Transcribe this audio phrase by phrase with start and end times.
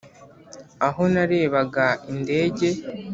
[0.87, 2.67] aho narebaga indege